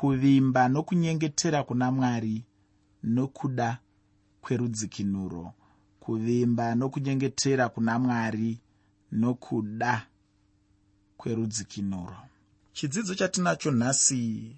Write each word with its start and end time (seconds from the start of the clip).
kuvimba 0.00 0.68
nokunyengetera 0.68 1.62
kuna 1.62 1.90
mwari 1.92 2.44
nokuda 3.02 3.78
kwerudzikinuro 4.40 5.52
kuvimba 6.00 6.74
nokunyengetera 6.74 7.68
kuna 7.68 7.98
mwari 7.98 8.60
nokuda 9.12 10.06
kwerudzikinuro. 11.16 12.16
Chidzidzo 12.72 13.14
chatinacho 13.14 13.70
nhasi 13.70 14.56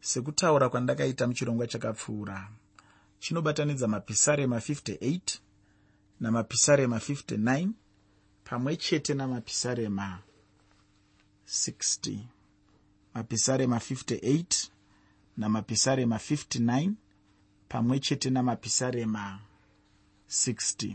sekutaura 0.00 0.68
kwandakaita 0.68 1.26
muchirongwa 1.26 1.66
chakapfuura 1.66 2.48
chinobatanidza 3.18 3.88
mapisarema 3.88 4.58
58 4.58 5.20
namapisarema 6.20 6.96
59 6.98 7.68
pamwe 8.44 8.76
chete 8.76 9.14
namapisarema 9.14 10.18
60 11.46 12.18
mapisarema 13.16 13.76
58 13.76 14.68
namapisarema 15.36 16.16
59 16.16 16.92
pamwe 17.68 17.98
chete 18.00 18.30
namapisarema 18.30 19.40
60 20.30 20.94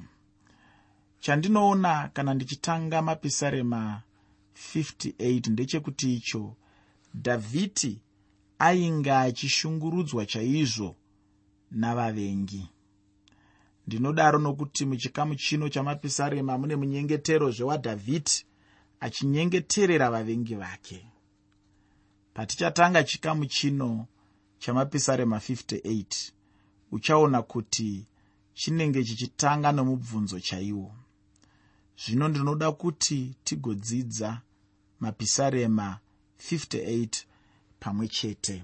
chandinoona 1.19 2.09
kana 2.13 2.33
ndichitanga 2.33 3.01
mapisarema 3.01 4.01
58 4.75 5.51
ndechekuti 5.51 6.13
icho 6.15 6.55
dhavhidi 7.15 8.01
ainge 8.59 9.11
achishungurudzwa 9.11 10.25
chaizvo 10.25 10.95
navavengi. 11.71 12.69
Ndinodaro 13.87 14.39
nokuti 14.39 14.85
muchikamu 14.85 15.35
chino 15.35 15.69
chamapisarema 15.69 16.57
mune 16.57 16.75
munyengeterozve 16.75 17.63
wadhavhidi 17.63 18.45
achinyengeterera 18.99 20.11
vavengi 20.11 20.55
vake 20.55 21.10
patichatanga 22.33 23.03
chikamu 23.03 23.45
chino 23.45 24.07
chamapisarema 24.59 25.37
58 25.37 26.31
uchaona 26.91 27.41
kuti 27.41 28.05
chinenge 28.53 29.03
chichitanga 29.03 29.71
nomubvunzo 29.71 30.39
chaiwo. 30.39 30.91
Zvino 32.05 32.27
ndinoda 32.27 32.71
kuti 32.71 33.35
tigodzidza 33.43 34.41
mapisarema 34.99 35.99
58 36.51 37.23
pamwe 37.79 38.07
chete. 38.07 38.63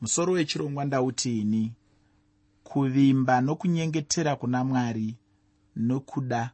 Musoro 0.00 0.32
wechirongwa 0.32 0.84
ndautiini 0.84 1.72
kuvimba 2.64 3.40
nokunyengetera 3.40 4.36
kuna 4.36 4.64
mwari 4.64 5.16
nokuda 5.76 6.50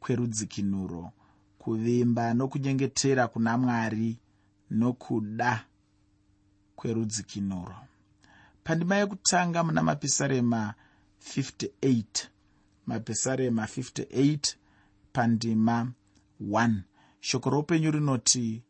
kwerudzikinuro. 0.00 1.12
Kuvimba 1.58 2.34
nokunyengetera 2.34 3.28
kuna 3.28 3.58
mwari 3.58 4.18
nokuda 4.70 5.64
kwerudzikinuro. 6.76 7.76
Pandima 8.64 8.96
yekutanga 8.96 9.64
muna 9.64 9.82
mapisarema 9.82 10.74
58 11.36 12.04
mapisarema 12.86 13.64
58 13.64 14.54
pandima 15.12 15.92
1 16.40 16.74
shoko 17.20 17.50
roupenyu 17.50 17.90
rinoti 17.90 18.62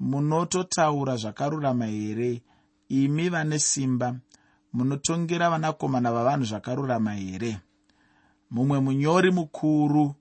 munototaura 0.00 1.16
zvakarurama 1.16 1.86
here 1.86 2.42
imi 2.88 3.28
vane 3.28 3.58
simba? 3.58 4.16
Munotongera 4.72 5.50
vanakomana 5.50 6.12
vavanhu 6.12 6.44
zvakarurama 6.44 7.14
here? 7.14 7.60
Mumwe 8.50 8.80
munyori 8.80 9.30
mukuru 9.30 10.14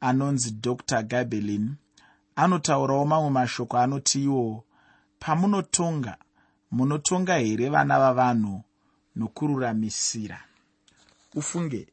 anonzi 0.00 0.50
dr 0.50 1.02
gabelin 1.02 1.74
anotaurawo 2.36 3.04
mamwe 3.04 3.30
mashoko 3.30 3.78
anoti 3.78 4.24
iwo 4.24 4.64
pamunotonga 5.18 6.16
munotonga 6.74 7.38
here 7.38 7.68
vana 7.68 7.98
vavanhu 7.98 8.62
nokururamisira? 9.16 10.40
Ufunge 11.34 11.86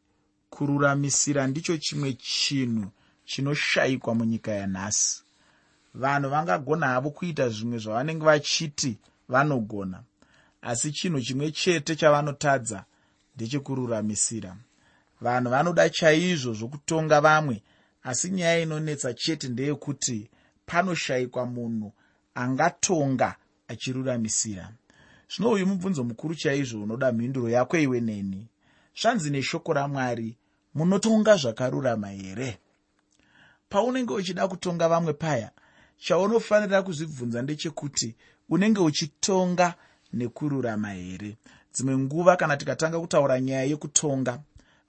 kururamisira 0.50 1.48
ndicho 1.48 1.78
chimwe 1.78 2.14
chinhu 2.14 2.92
chinoshayikwa 3.26 4.16
munyika 4.16 4.52
yanhasi. 4.52 5.24
Vanhu 5.94 6.30
vangagona 6.30 6.88
havo 6.88 7.10
kuita 7.10 7.50
zvimwe 7.50 7.78
zvavanenge 7.78 8.26
vachiti 8.26 8.98
vanogona 9.30 10.04
asi 10.62 10.92
chinhu 10.92 11.22
chimwe 11.22 11.52
chete 11.52 11.96
chavanotadza 11.96 12.86
ndechekururamisira. 13.36 14.56
Vanhu 15.22 15.50
vanoda 15.50 15.90
chaizvo 15.90 16.54
zvokutonga 16.54 17.22
vamwe 17.22 17.64
asi 18.04 18.30
nyaya 18.30 18.60
inonetsa 18.60 19.14
chete 19.14 19.48
ndeyekuti 19.50 20.30
panoshayikwa 20.66 21.46
munhu 21.46 21.94
angatonga 22.36 23.36
achiruramisira. 23.72 24.70
Zvino 25.32 25.52
uyu 25.52 25.68
mubvunzo 25.68 26.04
mukuru 26.04 26.36
chaizvo 26.36 26.84
unoda 26.84 27.12
mhinduro 27.12 27.50
yako 27.50 27.78
iwe 27.78 28.00
neni. 28.00 28.48
Zvanzi 29.02 29.30
neshoko 29.30 29.74
ramwari 29.74 30.38
munotonga 30.76 31.36
zvakarurama 31.36 32.10
here? 32.10 32.58
Paunenge 33.70 34.14
uchida 34.14 34.48
kutonga 34.48 34.90
vamwe 34.90 35.14
paya 35.14 35.52
chaunofanira 35.98 36.82
kuzvibvunza 36.82 37.42
ndechekuti 37.42 38.16
unenge 38.50 38.80
uchitonga 38.82 39.74
nekururama 40.14 40.92
here? 40.92 41.38
Dzimwe 41.74 41.98
nguva 41.98 42.36
kana 42.36 42.58
tikatanga 42.58 43.00
kutaura 43.00 43.40
nyaya 43.42 43.64
yekutonga 43.64 44.40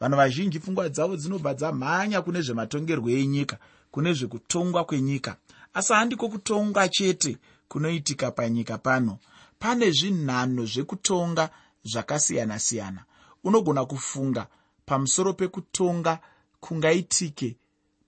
vanhu 0.01 0.17
vazhinji 0.17 0.59
pfungwa 0.59 0.89
dzavo 0.89 1.17
dzinobva 1.17 1.55
dzamhanya 1.55 2.23
kune 2.23 2.41
zvematongerwo 2.43 3.11
enyika 3.11 3.59
kune 3.91 4.13
zvekutongwa 4.13 4.85
kwenyika. 4.85 5.37
Asi 5.75 5.93
handiko 5.93 6.29
kutonga 6.29 6.89
chete 6.89 7.39
kunoitika 7.73 8.31
panyika 8.31 8.79
pano 8.79 9.19
pane 9.59 9.91
zvinhano 9.91 10.67
zvekutonga 10.67 11.51
zvakasiyana-siyana. 11.85 13.05
Unogona 13.45 13.85
kufunga 13.85 14.47
pamusoro 14.87 15.33
pekutonga 15.33 16.19
kungaitike 16.61 17.57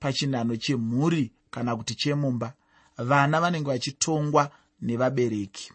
pachinhano 0.01 0.57
chemhuri 0.57 1.33
kana 1.51 1.77
kuti 1.77 1.95
chemumba 1.95 2.53
vana 2.99 3.41
vanenge 3.41 3.71
vachitongwa 3.71 4.51
nevabereki. 4.83 5.73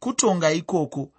Kutonga 0.00 0.52
ikoko 0.52 1.10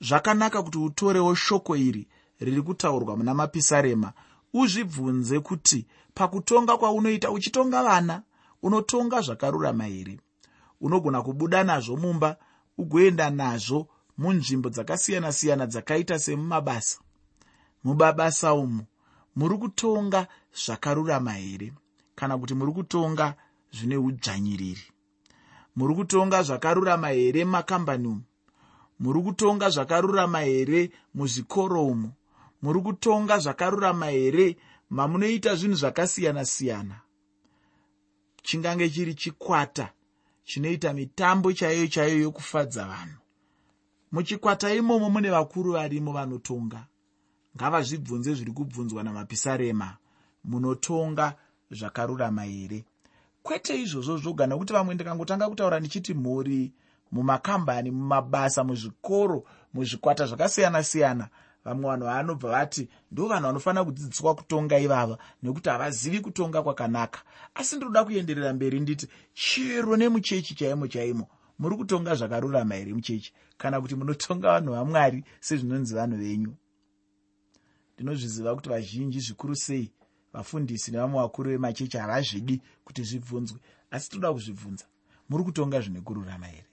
zvakanaka 0.00 0.62
kuti 0.62 0.78
utorewo 0.78 1.34
shoko 1.34 1.76
iri 1.76 2.08
riri 2.40 2.62
kutaurwa 2.62 3.16
muna 3.16 3.34
mapisarema. 3.34 4.12
Uzvibvunze 4.54 5.40
kuti 5.40 5.86
pakutonga 6.14 6.76
kwaunoita 6.76 7.30
uchitonga 7.30 7.82
vana 7.82 8.22
unotonga 8.62 9.20
zvakarurama 9.20 9.84
here 9.84 10.18
unogona 10.80 11.22
kubuda 11.22 11.64
nazvo 11.64 11.96
mumba 11.96 12.36
ugoenda 12.78 13.30
nazvo 13.30 13.88
munzvimbo 14.18 14.68
dzakasiyana-siyana 14.70 15.66
dzakaita 15.66 16.18
semumabasa. 16.18 16.98
Mubabasa 17.84 18.54
umu 18.54 18.82
muri 19.36 19.58
kutonga 19.58 20.26
zvakarurama 20.64 21.32
here? 21.32 21.72
Kana 22.14 22.38
kuti 22.38 22.54
muri 22.54 22.72
kutonga 22.72 23.34
zvine 23.72 23.96
udzvanyiriri? 23.96 24.86
Muri 25.76 25.94
kutonga 25.94 26.42
zvakarurama 26.42 27.08
here 27.08 27.44
mumakambani 27.44 28.06
umu? 28.08 28.22
Muri 28.98 29.22
kutonga 29.22 29.70
zvakarurama 29.70 30.40
here 30.40 30.90
muzvikoro 31.14 31.86
umu? 31.86 32.12
Muri 32.62 32.80
kutonga 32.80 33.38
zvakarurama 33.38 34.06
here 34.06 34.56
mamunoita 34.90 35.54
zvinhu 35.54 35.76
zvakasiyana-siyana? 35.76 37.00
Chingange 38.42 38.90
chiri 38.90 39.14
chikwata 39.14 39.92
chinoita 40.48 40.92
mitambo 40.92 41.52
chaiyo 41.52 41.86
chaiyo 41.86 42.20
yokufadza 42.20 42.86
vanhu. 42.86 43.18
Muchikwata 44.12 44.74
imomo 44.74 45.10
mune 45.10 45.30
vakuru 45.30 45.72
varimo 45.72 46.12
vanotonga. 46.12 46.86
Ngavazvibvunze 47.56 48.34
zviri 48.34 48.52
kubvunzwa 48.52 49.02
namapisarema. 49.02 49.96
Munotonga 50.44 51.34
zvakarurama 51.70 52.44
here? 52.44 52.84
Kwete 53.42 53.82
izvozvo 53.82 54.16
zvoga 54.16 54.46
nokuti 54.46 54.72
vamwe 54.72 54.94
ndikangotanga 54.94 55.48
kutaura 55.48 55.80
ndichiti 55.80 56.14
mhuri 56.14 56.72
mumakambani 57.12 57.90
mumabasa 57.90 58.64
muzvikoro 58.64 59.44
muzvikwata 59.74 60.26
zvakasiyana-siyana 60.26 61.28
vamwe 61.68 61.86
vanhu 61.90 62.06
vanobva 62.06 62.48
vati 62.50 62.88
ndo 63.12 63.26
vanhu 63.28 63.46
vanofanira 63.46 63.84
kudzidziswa 63.84 64.34
kutonga 64.34 64.78
ivava 64.78 65.18
nekuti 65.42 65.68
havazivi 65.68 66.20
kutonga 66.20 66.62
kwakanaka. 66.62 67.20
Asi 67.54 67.76
ndinoda 67.76 68.04
kuenderera 68.04 68.52
mberi 68.52 68.80
nditi 68.80 69.06
chero 69.34 69.96
nemuchechi 69.96 70.54
chaimo 70.54 70.86
chaimo 70.88 71.28
muri 71.58 71.76
kutonga 71.76 72.14
zvakarurama 72.14 72.74
here 72.74 72.94
muchechi? 72.94 73.32
Kana 73.58 73.80
kuti 73.80 73.94
munotonga 73.94 74.48
vanhu 74.52 74.72
vamwari 74.72 75.24
sezvinonzi 75.40 75.94
vanhu 75.94 76.16
venyu? 76.16 76.54
Ndinozviziva 77.94 78.54
kuti 78.54 78.68
vazhinji 78.68 79.20
zvikuru 79.20 79.56
sei 79.56 79.90
vafundisi 80.32 80.90
nevamwe 80.90 81.22
vakuru 81.22 81.50
vemachechi 81.50 81.98
havazvidi 81.98 82.62
kuti 82.84 83.02
zvibvunzwe 83.02 83.58
asi 83.90 84.10
toda 84.10 84.32
kuzvibvunza. 84.32 84.84
Muri 85.28 85.44
kutonga 85.44 85.80
zvine 85.80 86.00
kururama 86.00 86.46
here 86.46 86.68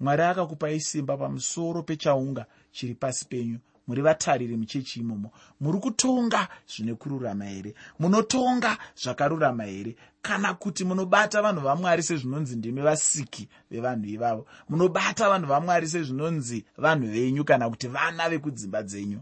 mwari 0.00 0.22
akakupai 0.22 0.80
simba 0.80 1.16
pamusoro 1.16 1.82
pechaunga 1.82 2.46
chiri 2.72 2.94
pasi 2.94 3.24
penyu. 3.24 3.58
Muri 3.86 4.02
vatariri 4.02 4.56
muchechi 4.56 5.00
imomo. 5.00 5.30
Muri 5.60 5.78
kutonga 5.78 6.48
zvine 6.68 6.94
kururama 6.94 7.44
here? 7.44 7.74
Munotonga 7.98 8.78
zvakarurama 8.96 9.64
here? 9.64 9.96
Kana 10.22 10.54
kuti 10.54 10.84
munobata 10.84 11.42
vanhu 11.42 11.60
vamwari 11.60 12.02
sezvinonzi 12.02 12.56
ndimi 12.56 12.80
vasiki 12.82 13.48
vevanhu 13.70 14.06
ivavo? 14.06 14.46
Munobata 14.68 15.28
vanhu 15.28 15.46
vamwari 15.46 15.88
sezvinonzi 15.88 16.64
vanhu 16.78 17.06
venyu 17.06 17.44
kana 17.44 17.70
kuti 17.70 17.88
vana 17.88 18.28
vekudzimba 18.28 18.82
dzenyu? 18.82 19.20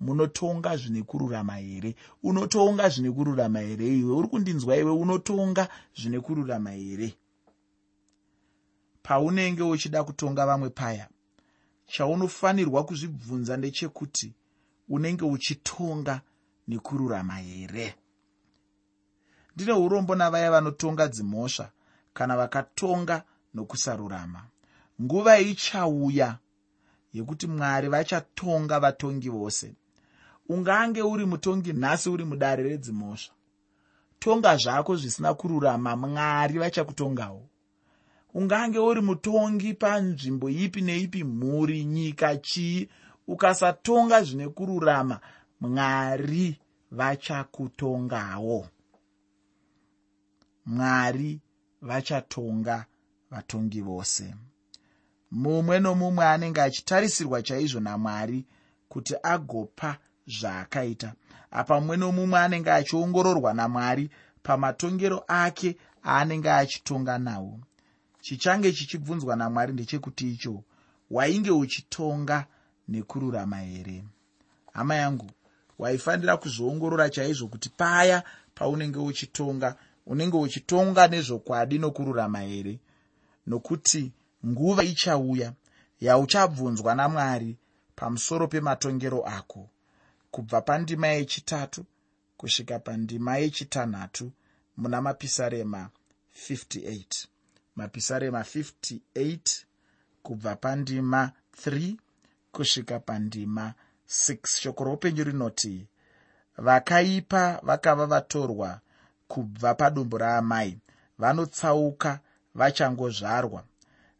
Munotonga 0.00 0.76
zvine 0.76 1.02
kururama 1.02 1.56
here? 1.56 1.94
Unotonga 2.22 2.88
zvine 2.88 3.10
kururama 3.10 3.60
here? 3.60 3.86
Iwe 3.86 4.12
uri 4.16 4.28
kundinzwa 4.28 4.76
iwe 4.76 4.90
unotonga 4.90 5.68
zvine 5.96 6.20
kururama 6.20 6.70
here 6.70 7.16
paunenge 9.06 9.62
uchida 9.62 10.04
kutonga 10.04 10.46
vamwe 10.46 10.70
paya 10.70 11.08
chaunofanirwa 11.86 12.84
kuzvibvunza 12.84 13.56
ndechekuti 13.56 14.34
unenge 14.88 15.24
uchitonga 15.24 16.20
nekururama 16.68 17.36
here? 17.36 17.94
Ndine 19.54 19.72
urombo 19.72 20.14
navaya 20.14 20.50
vanotonga 20.50 21.08
dzimhosva 21.08 21.70
kana 22.14 22.36
vakatonga 22.36 23.22
nokusarurama. 23.54 24.42
Nguva 25.02 25.38
ichauya 25.38 26.38
yekuti 27.12 27.46
mwari 27.46 27.88
vachatonga 27.88 28.80
vatongi 28.80 29.28
vose. 29.30 29.74
Ungange 30.48 31.02
uri 31.02 31.26
mutongi 31.26 31.72
nhasi 31.72 32.08
uri 32.08 32.24
mudare 32.24 32.62
redzimhosva. 32.62 33.34
Tonga 34.18 34.56
zvako 34.56 34.96
zvisina 34.96 35.34
kururama 35.34 35.96
mwari 35.96 36.58
vachakutongawo 36.58 37.48
ungange 38.38 38.78
uri 38.78 39.00
mutongi 39.00 39.74
panzvimbo 39.74 40.50
ipi 40.50 40.80
neipi 40.80 41.24
mhuri 41.24 41.84
nyika 41.84 42.36
chii 42.36 42.88
ukasatonga 43.26 44.22
zvine 44.22 44.48
kururama 44.48 45.20
mwari 45.60 46.60
vachakutongawo. 46.90 48.68
Mwari 50.66 51.40
vachatonga 51.82 52.86
vatongi 53.30 53.80
vose. 53.80 54.34
Mumwe 55.30 55.80
nomumwe 55.80 56.26
anenge 56.26 56.60
achitarisirwa 56.62 57.42
chaizvo 57.42 57.80
namwari 57.80 58.44
kuti 58.88 59.14
agopa 59.22 59.98
zvaakaita. 60.26 61.14
Apa 61.50 61.80
mumwe 61.80 61.96
nomumwe 61.96 62.38
anenge 62.40 62.70
achiongororwa 62.70 63.54
namwari 63.54 64.10
pamatongero 64.42 65.24
ake 65.28 65.76
aanenge 66.04 66.50
achitonga 66.50 67.18
nawo 67.18 67.60
chichange 68.26 68.72
chichibvunzwa 68.72 69.36
namwari 69.36 69.72
ndechekuti 69.72 70.30
icho 70.32 70.62
wainge 71.10 71.50
uchitonga 71.50 72.46
nekururama 72.88 73.58
here? 73.58 74.04
Hama 74.72 74.94
yangu 74.94 75.30
waifanira 75.78 76.36
kuzviongorora 76.36 77.10
chaizvo 77.10 77.48
kuti 77.48 77.68
paya 77.68 78.22
paunenge 78.54 78.98
uchitonga 78.98 79.76
unenge 80.06 80.36
uchitonga 80.36 81.08
nezvokwadi 81.08 81.78
nokururama 81.78 82.40
here? 82.40 82.78
Nokuti 83.46 84.12
nguva 84.46 84.82
ichauya 84.84 85.52
yauchabvunzwa 86.00 86.94
namwari 86.94 87.56
pamusoro 87.96 88.48
pematongero 88.48 89.20
ako 89.26 89.70
kubva 90.30 90.60
pandima 90.60 91.06
yechitatu 91.06 91.84
kusvika 92.36 92.78
pandima 92.78 93.36
yechitanhatu 93.36 94.32
muna 94.76 95.02
mapisarema 95.02 95.90
58 96.48 97.26
mapisarema 97.76 98.40
58 98.40 99.64
kubva 100.22 100.56
pandima 100.56 101.32
3 101.66 101.96
kusvika 102.52 103.00
pandima 103.00 103.74
6 104.08 104.60
shoko 104.60 104.84
roupenyu 104.84 105.24
rinoti 105.24 105.86
vakaipa 106.58 107.60
vakava 107.62 108.06
vatorwa 108.06 108.80
kubva 109.28 109.74
padumbu 109.74 110.18
raamai. 110.18 110.78
Vanotsauka 111.18 112.20
vachangozvarwa 112.54 113.64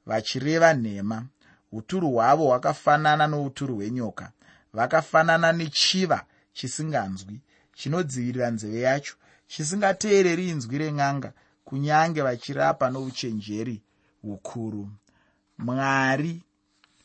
vachireva 0.07 0.75
nhema. 0.75 1.27
Uturu 1.73 2.11
hwavo 2.11 2.45
hwakafanana 2.47 3.27
nouturu 3.27 3.75
hwenyoka. 3.75 4.33
Vakafanana 4.73 5.53
nechiva 5.53 6.25
chisinganzwi 6.53 7.41
chinodzivirira 7.75 8.51
nzeve 8.51 8.81
yacho. 8.81 9.15
Chisingateereri 9.47 10.49
inzwi 10.49 10.79
ren'anga 10.79 11.33
kunyange 11.67 12.23
vachirapa 12.23 12.91
nouchenjeri 12.91 13.83
hukuru. 14.23 14.89
Mwari 15.59 16.43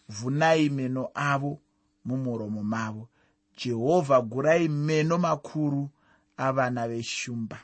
vhunai 0.10 0.69
meno 0.69 1.10
avo 1.13 1.60
mumuromo 2.06 2.63
mavo. 2.63 3.10
Jehovha 3.58 4.22
gurai 4.22 4.68
meno 4.69 5.18
makuru 5.18 5.90
avana 6.38 6.88
veshumba. 6.88 7.60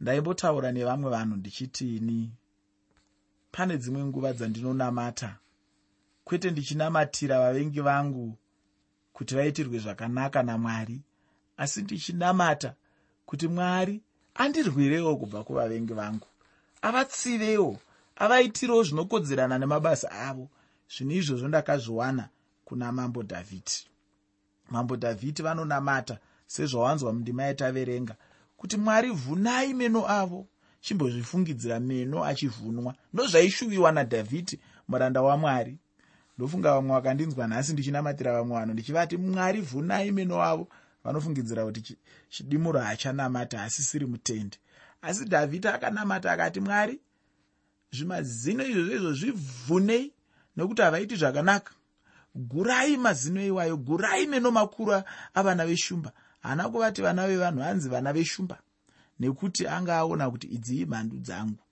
Ndaimbotaura 0.00 0.72
nevamwe 0.72 1.10
vanhu 1.10 1.36
ndichitini 1.36 2.30
pane 3.52 3.78
dzimwe 3.78 4.04
nguva 4.04 4.32
dzandinonamata. 4.32 5.38
Kwete 6.24 6.50
ndichinamatira 6.50 7.40
vavengi 7.40 7.80
vangu 7.80 8.38
kuti 9.12 9.34
vaitirwe 9.34 9.78
zvakanaka 9.78 10.42
namwari 10.42 11.00
asi 11.56 11.82
ndichinamata 11.82 12.74
kuti 13.26 13.48
mwari 13.48 14.02
andirwirewo 14.38 15.16
kubva 15.16 15.44
kuvavengi 15.44 15.92
vangu. 15.92 16.26
Avatsivewo 16.82 17.78
avaitirewo 18.16 18.82
zvinokodzerana 18.82 19.58
nemabasa 19.58 20.10
avo. 20.10 20.48
Zvinhu 20.92 21.12
izvozvo 21.18 21.48
ndakazviwana 21.48 22.28
kuna 22.64 22.92
mambo 22.92 23.22
dhavhidhi 23.22 23.78
mambo 24.70 24.96
dhavhidhi 24.96 25.42
vanonamata 25.42 26.18
sezvawanzwa 26.46 27.12
mundima 27.12 27.42
yataverenga 27.42 28.14
kuti 28.56 28.76
mwari 28.76 29.10
vhunai 29.10 29.74
meno 29.74 30.08
avo. 30.08 30.46
Chimbozvifungidzira 30.80 31.80
meno 31.80 32.24
achivhunwa. 32.24 32.94
Ndozvaishuviwa 33.12 33.92
nadhavhidhi 33.92 34.60
muranda 34.88 35.22
wamwari 35.22 35.78
ndofunga 36.38 36.72
vamwe 36.74 36.92
vakandinzwa 36.94 37.46
nhasi 37.48 37.72
ndichinamatira 37.72 38.32
vamwe 38.32 38.58
vanhu 38.58 38.72
ndichivati 38.72 39.16
mwari 39.16 39.60
vhunai 39.60 40.12
meno 40.12 40.42
avo 40.42 40.68
vanofungidzira 41.06 41.64
kuti 41.64 41.96
chidimuro 42.28 42.80
hachanamata 42.80 43.62
asisiri 43.62 44.06
mutende 44.06 44.56
asi 45.02 45.24
dhavhidhi 45.24 45.68
akanamata 45.68 46.32
akati 46.32 46.60
mwari 46.60 47.00
zvimazino 47.92 48.62
izvozvo 48.66 48.94
izvo 48.96 49.12
zvivhunei 49.12 50.12
nekuti 50.56 50.82
havaiti 50.82 51.16
zvakanaka. 51.16 51.72
Gurai 52.34 52.96
mazino 52.96 53.40
iwayo 53.46 53.76
gurai 53.76 54.26
meno 54.26 54.50
makuru 54.50 55.02
avana 55.34 55.66
veshumba. 55.66 56.12
Haana 56.42 56.68
kuvati 56.68 57.02
vana 57.02 57.26
vevanhu 57.26 57.60
hanzi 57.60 57.88
vana 57.88 58.12
veshumba 58.12 58.58
nekuti 59.20 59.68
anga 59.68 59.96
aona 59.96 60.30
kuti 60.30 60.46
idzi 60.46 60.80
imhandu 60.80 61.16
dzangu 61.18 61.65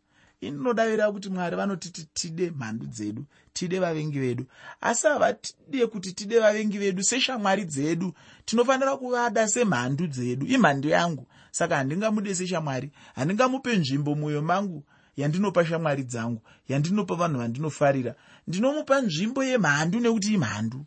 inodavira 0.46 1.12
kuti 1.12 1.29
mwari 1.31 1.56
vanotiti 1.56 2.08
tide 2.14 2.50
mhandu 2.50 2.87
dzedu 2.87 3.25
tide 3.52 3.79
vavengi 3.79 4.19
vedu. 4.19 4.46
Asi 4.81 5.06
havatide 5.06 5.87
kuti 5.87 6.13
tide 6.13 6.41
vavengi 6.41 6.79
vedu 6.79 7.03
seshamwari 7.03 7.65
dzedu. 7.65 8.15
Tinofanira 8.44 8.96
kuvada 8.96 9.48
semhandu 9.48 10.06
dzedu 10.06 10.46
imhando 10.46 10.89
yangu. 10.89 11.27
Saka 11.51 11.77
handingamude 11.77 12.34
seshamwari 12.34 12.91
handingamupe 13.15 13.77
nzvimbo 13.77 14.15
mwoyo 14.15 14.43
mangu 14.43 14.84
yandinopa 15.17 15.67
shamwari 15.67 16.03
dzangu 16.03 16.41
yandinopa 16.69 17.15
vanhu 17.15 17.39
vandinofarira. 17.39 18.15
Ndinomupa 18.46 19.01
nzvimbo 19.01 19.44
yemhandu 19.44 20.01
nekuti 20.01 20.34
imhandu. 20.34 20.86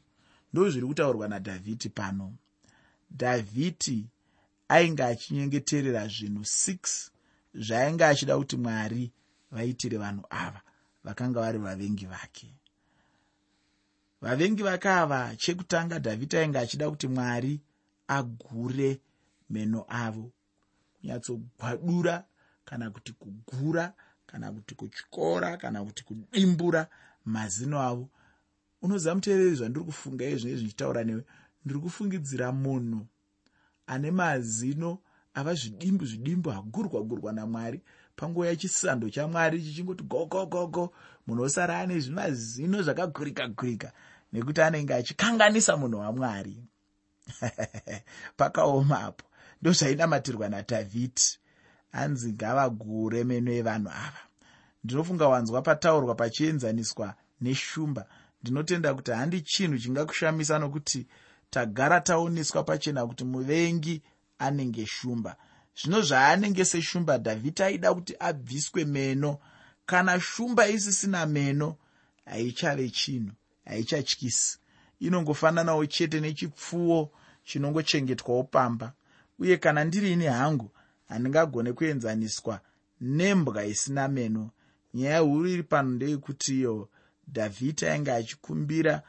Ndo 0.53 0.69
zviri 0.69 0.87
kutaurwa 0.87 1.27
nadhavhidhi 1.27 1.89
pano. 1.89 2.33
Dhavhidhi 3.11 4.05
ainge 4.69 5.03
achinyengeterera 5.03 6.07
zvinhu 6.07 6.41
6 6.41 7.09
zvaainge 7.55 8.05
achida 8.05 8.37
kuti 8.37 8.57
mwari 8.57 9.11
vaitire 9.57 9.97
vanhu 9.97 10.23
ava 10.29 10.61
vakanga 11.03 11.39
vari 11.41 11.57
vavengi 11.57 12.05
vake. 12.05 12.53
Vavengi 14.21 14.63
vake 14.63 14.89
ava 14.89 15.35
chekutanga 15.35 15.99
dhavhidhi 15.99 16.37
ainge 16.37 16.59
achida 16.59 16.89
kuti 16.89 17.07
mwari 17.07 17.61
agure 18.07 18.99
meno 19.49 19.85
avo. 19.89 20.31
Kunyatsogwadura 20.93 22.25
kana 22.65 22.91
kuti 22.91 23.11
kugura 23.13 23.93
kana 24.27 24.51
kuti 24.51 24.75
kutyora 24.75 25.57
kana 25.57 25.83
kuti 25.85 26.03
kudimbura 26.03 26.87
mazino 27.25 27.81
avo. 27.81 28.09
Unoziva 28.81 29.15
muteereri 29.15 29.55
zvandiri 29.55 29.85
kufunga 29.85 30.25
izvinezvi 30.25 30.63
ndichitaura 30.63 31.03
newe? 31.03 31.23
Ndiri 31.65 31.79
kufungidzira 31.79 32.51
munhu 32.51 33.07
ane 33.87 34.11
mazino 34.11 34.99
ava 35.33 35.53
zvidimbu 35.53 36.05
zvidimbu 36.05 36.51
agurwa 36.51 37.03
gurwa 37.03 37.33
namwari 37.33 37.81
panguva 38.17 38.47
yechisando 38.47 39.09
chamwari 39.09 39.63
chichingoti 39.63 40.03
gogogogo 40.03 40.93
munhu 41.27 41.43
osara 41.43 41.79
ane 41.79 41.99
zvimazino 41.99 42.81
zvakagurika 42.81 43.47
gurika 43.47 43.89
nekuti 44.33 44.61
anenge 44.61 44.93
achikanganisa 44.93 45.77
munhu 45.77 45.99
wamwari. 45.99 46.57
Pakaomapo 48.37 49.25
ndozvainamatirwa 49.61 50.49
nadhavhidhi. 50.49 51.37
Anzi 51.91 52.33
ngavagure 52.33 53.23
meno 53.23 53.51
evanhu 53.51 53.89
ava. 53.89 54.23
Ndinofunga 54.83 55.27
wanzwa 55.27 55.61
pataurwa 55.61 56.15
pachienzaniswa 56.15 57.13
neshumba. 57.41 58.05
Ndinotenda 58.41 58.93
kuti 58.93 59.11
handi 59.11 59.41
chinhu 59.41 59.77
chingakushamisa 59.77 60.59
nokuti 60.59 61.07
tagara 61.49 62.01
taoneswa 62.01 62.63
pachena 62.63 63.07
kuti 63.07 63.23
muvengi 63.23 64.01
anenge 64.39 64.85
shumba 64.85 65.35
zvino 65.81 66.01
zvaanenge 66.01 66.65
seshumba 66.65 67.17
dhavhidhi 67.17 67.63
aida 67.63 67.93
kuti 67.93 68.15
abviswe 68.19 68.85
meno. 68.85 69.39
Kana 69.85 70.19
shumba 70.19 70.67
isisina 70.67 71.25
meno 71.25 71.77
haichave 72.25 72.89
chinhu 72.89 73.31
haichatyisi. 73.65 74.59
Inongofananawo 74.99 75.85
chete 75.85 76.19
nechipfuwo 76.19 77.11
chinongochengetwawo 77.43 78.43
pamba. 78.43 78.93
Uye 79.39 79.57
kana 79.57 79.83
ndirini 79.83 80.25
hangu 80.25 80.71
handingagone 81.09 81.73
kuenzaniswa 81.73 82.61
nembwa 83.01 83.65
isina 83.65 84.07
meno. 84.07 84.51
Nyaya 84.93 85.19
huru 85.19 85.47
iri 85.47 85.63
pano 85.63 85.89
ndeyekuti 85.89 86.57
iyo 86.59 86.89
dhavhidhi 87.27 87.85
ainge 87.85 88.11
achikumbira 88.11 89.03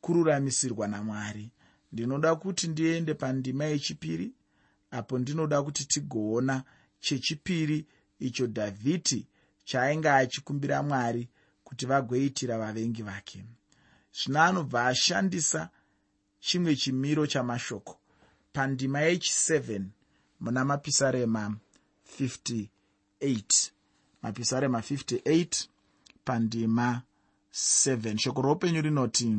kururamisirwa 0.00 0.88
namwari. 0.88 1.50
Ndinoda 1.92 2.34
kuti 2.36 2.68
ndiende 2.68 3.14
pandima 3.14 3.64
yechipiri 3.64 4.32
apo 4.98 5.18
ndinoda 5.18 5.62
kuti 5.62 5.84
tigoona 5.92 6.62
chechipiri 7.00 7.78
icho 8.26 8.46
dhavhidhi 8.46 9.20
chaainge 9.64 10.10
achikumbira 10.10 10.82
mwari 10.82 11.28
kuti 11.64 11.86
vagoitira 11.86 12.58
vavengi 12.58 13.02
vake. 13.02 13.44
Zvino 14.16 14.42
anobva 14.42 14.86
ashandisa 14.86 15.70
chimwe 16.40 16.76
chimiro 16.76 17.26
chamashoko. 17.26 17.98
Pandima 18.52 19.00
yechi7 19.00 19.82
muna 20.40 20.64
mapisarema 20.64 21.56
58 22.20 23.70
mapisarema 24.22 24.78
58 24.78 25.68
pandima 26.24 27.02
7 27.52 28.18
shoko 28.18 28.42
roupenyu 28.42 28.82
rinoti 28.82 29.36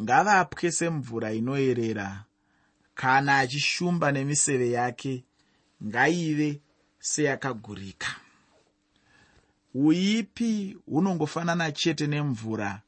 ngavapwe 0.00 0.70
semvura 0.70 1.32
inoyerera 1.32 2.24
kana 2.94 3.38
achishumba 3.38 4.12
nemiseve 4.12 4.70
yake 4.70 5.24
ngaive 5.84 6.60
seyakagurika. 7.00 8.16
Uipi 9.74 10.76
hunongofanana 10.86 11.72
chete 11.72 12.06
nemvura 12.06 12.82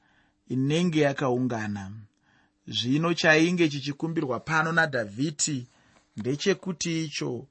inenge 0.48 1.00
yakaungana? 1.00 1.92
Zvino 2.68 3.14
chainge 3.14 3.68
chichikumbirwa 3.68 4.40
pano 4.40 4.72
nadhavhidhi 4.72 5.66
ndechekuti 6.16 7.04
icho 7.04 7.46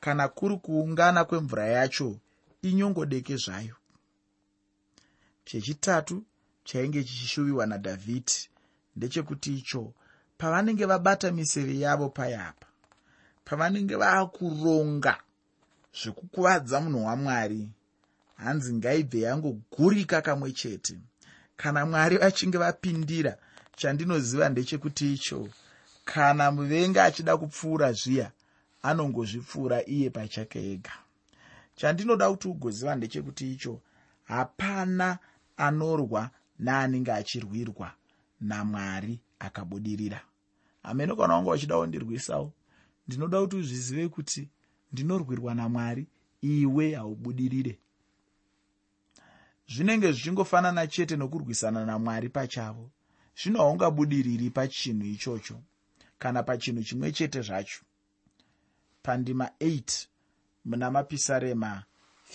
kana 0.00 0.28
kuri 0.28 0.56
kuungana 0.56 1.24
kwemvura 1.24 1.66
yacho 1.66 2.18
inyongodeke 2.62 3.36
zvayo. 3.36 3.76
Chechitatu 5.44 6.24
chainge 6.64 7.04
chichishuviwa 7.04 7.66
nadhavhidhi 7.66 8.48
ndechekuti 8.96 9.54
icho 9.58 9.92
pavanenge 10.38 10.84
vabata 10.86 11.32
miseve 11.32 11.78
yavo 11.84 12.08
payapa 12.08 12.66
pavanenge 13.44 13.94
vaakuronga 14.02 15.14
zvekukuvadza 15.98 16.80
munhu 16.80 17.04
wamwari 17.06 17.68
hanzi 18.36 18.72
ngaibve 18.74 19.20
yangogurika 19.20 20.22
kamwe 20.22 20.52
chete. 20.52 20.98
Kana 21.56 21.86
mwari 21.86 22.16
vachinge 22.16 22.58
vapindira 22.58 23.36
chandinoziva 23.76 24.48
ndechekuti 24.48 25.12
icho 25.14 25.48
kana 26.04 26.50
muvengi 26.52 26.98
achida 26.98 27.36
kupfuura 27.36 27.92
zviya 27.92 28.30
anongozvipfuura 28.82 29.78
iye 29.86 30.10
pachake 30.10 30.72
ega. 30.72 30.92
Chandinoda 31.76 32.30
kuti 32.30 32.48
ugoziva 32.48 32.94
ndechekuti 32.94 33.52
icho 33.52 33.80
hapana 34.24 35.18
anorwa 35.56 36.30
naanenge 36.58 37.12
achirwirwa 37.12 37.92
namwari 38.40 39.20
akabudirira 39.38 40.20
hameno 40.88 41.16
kana 41.16 41.34
wanga 41.34 41.50
uchidawo 41.50 41.86
ndirwisawo 41.86 42.52
ndinoda 43.08 43.40
kuti 43.40 43.56
uzvizive 43.56 44.08
kuti 44.08 44.48
ndinorwirwa 44.92 45.54
namwari 45.54 46.06
iwe 46.40 46.94
haubudirire. 46.94 47.78
Zvinenge 49.68 50.12
zvichingofanana 50.12 50.86
chete 50.86 51.16
nokurwisana 51.16 51.86
namwari 51.86 52.28
pachavo 52.28 52.90
zvino 53.42 53.58
haungabudiriri 53.58 54.50
pachinhu 54.50 55.06
ichocho 55.06 55.60
kana 56.18 56.42
pachinhu 56.42 56.82
chimwe 56.82 57.12
chete 57.12 57.42
zvacho. 57.42 57.80
Pandima 59.02 59.50
8 59.60 60.06
muna 60.64 60.90
mapisarema 60.90 61.84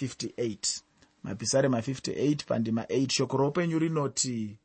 58 0.02 0.82
mapisarema 1.24 1.80
58 1.80 2.46
pandima 2.46 2.82
8 2.82 3.10
shoko 3.10 3.38
roupenyu 3.38 3.80
rinoti 3.80 4.58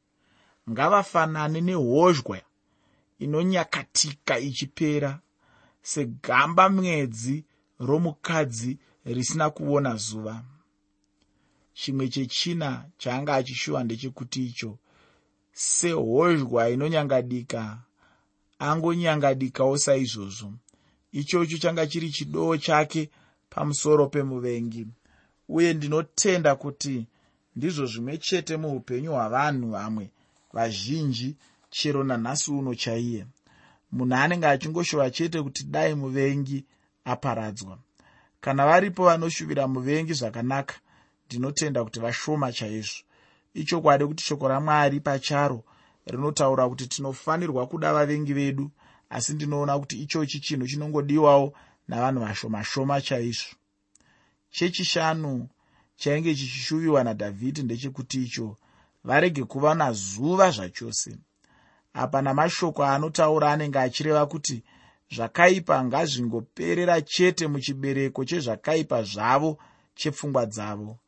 ngavafanane 0.70 1.60
nehozhwa 1.60 2.40
inonyakatika 3.18 4.38
ichipera 4.38 5.20
segamba 5.82 6.68
mwedzi 6.68 7.44
romukadzi 7.80 8.78
risina 9.04 9.50
kuona 9.50 9.96
zuva. 9.96 10.44
Chimwe 11.72 12.08
chechina 12.08 12.84
chaanga 12.98 13.34
achishuva 13.34 13.84
ndechekuti 13.84 14.46
icho 14.46 14.78
sehozhwa 15.52 16.70
inonyangadika 16.70 17.78
angonyangadikawo 18.58 19.78
saizvozvo. 19.78 20.52
Ichocho 21.12 21.58
changa 21.58 21.86
chiri 21.86 22.10
chidoo 22.10 22.56
chake 22.56 23.10
pamusoro 23.50 24.06
pemuvengi. 24.06 24.86
Uye 25.48 25.74
ndinotenda 25.74 26.54
kuti 26.56 27.06
ndizvo 27.56 27.86
zvimwe 27.86 28.18
chete 28.18 28.56
muupenyu 28.56 29.10
hwavanhu 29.12 29.70
vamwe 29.70 30.10
vazhinji 30.52 31.36
chero 31.70 32.04
nanhasi 32.04 32.50
uno 32.50 32.74
chaiye. 32.74 33.26
Munhu 33.92 34.14
anenge 34.14 34.46
achingoshova 34.46 35.10
chete 35.10 35.42
kuti 35.42 35.64
dai 35.64 35.94
muvengi 35.94 36.64
aparadzwa. 37.04 37.78
Kana 38.40 38.66
varipo 38.66 39.04
vanoshuvira 39.04 39.68
muvengi 39.68 40.12
zvakanaka 40.12 40.74
ndinotenda 41.26 41.84
kuti 41.84 42.00
vashoma 42.00 42.52
chaizvo. 42.52 43.02
Ichokwadi 43.54 44.06
kuti 44.06 44.24
shoko 44.24 44.48
ramwari 44.48 45.00
pacharo 45.00 45.64
rinotaura 46.06 46.68
kuti 46.68 46.86
tinofanirwa 46.86 47.66
kuda 47.66 47.92
vavengi 47.92 48.32
vedu 48.32 48.70
asi 49.10 49.32
ndinoona 49.34 49.78
kuti 49.78 50.02
ichochi 50.02 50.40
chinhu 50.40 50.66
chinongodiwawo 50.66 51.52
navanhu 51.88 52.20
vashoma 52.20 52.64
shoma 52.64 53.00
chaizvo 53.00 53.56
chechishanu 54.50 55.48
chainge 55.96 56.34
chichishuviwa 56.34 57.04
nadhavhidhi 57.04 57.62
ndechekuti 57.62 58.22
icho 58.22 58.56
varege 59.04 59.44
kuva 59.44 59.74
nazuva 59.74 60.50
zvachose 60.50 61.18
apa 61.98 62.22
namashoko 62.22 62.84
anotaura 62.84 63.52
anenge 63.52 63.78
achireva 63.78 64.26
kuti 64.26 64.62
zvakaipa 65.14 65.84
ngazvingoperera 65.84 67.00
chete 67.02 67.46
muchibereko 67.46 68.24
chezvakaipa 68.24 69.02
zvavo 69.02 69.58
chepfungwa 69.94 70.46
dzavo. 70.46 70.98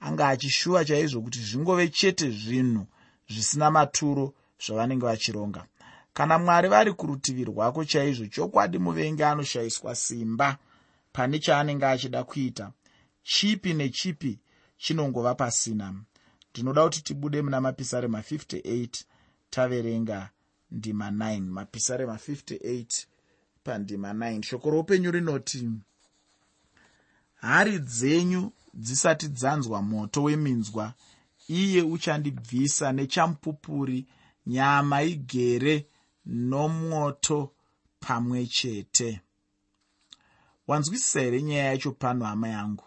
Anga 0.00 0.28
achishuva 0.28 0.84
chaizvo 0.84 1.20
kuti 1.22 1.40
zvingove 1.40 1.88
chete 1.88 2.30
zvinhu 2.30 2.86
zvisina 3.28 3.70
maturo 3.70 4.34
zvavanenge 4.64 5.06
vachironga. 5.06 5.66
Kana 6.12 6.38
mwari 6.38 6.68
vari 6.68 6.92
kurutivi 6.92 7.44
rwako 7.44 7.84
chaizvo 7.84 8.26
chokwadi 8.26 8.78
muvengi 8.78 9.22
anoshayiswa 9.22 9.94
simba. 9.94 10.58
Pane 11.12 11.38
chaanenge 11.38 11.86
achida 11.86 12.24
kuita 12.24 12.72
chipi 13.22 13.74
nechipi 13.74 14.38
chinongova 14.78 15.34
pasina. 15.34 15.94
Ndinoda 16.50 16.84
kuti 16.84 17.02
tibude 17.02 17.42
muna 17.42 17.60
mapisarema 17.60 18.20
58 18.20 19.04
taverenga 19.50 20.30
ndima 20.70 21.10
9 21.10 21.40
mapisarema 21.40 22.14
58 22.14 23.06
pandima 23.64 24.12
9 24.12 24.42
shoko 24.42 24.70
roupenyu 24.70 25.10
rinoti 25.10 25.68
hari 27.34 27.78
dzenyu 27.78 28.52
dzisati 28.74 29.28
dzanzwa 29.28 29.82
moto 29.82 30.22
weminzwa 30.22 30.94
iye 31.48 31.82
uchandibvisa 31.82 32.92
nechamupupuri 32.92 34.06
nyama 34.46 35.02
igere 35.02 35.86
nomoto 36.26 37.52
pamwe 38.00 38.46
chete. 38.46 39.20
Wanzwisisa 40.66 41.20
here 41.20 41.42
nyaya 41.42 41.64
yacho 41.64 41.92
pano 41.92 42.24
hama 42.24 42.48
yangu. 42.48 42.84